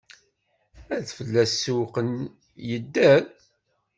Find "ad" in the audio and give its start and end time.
0.95-1.05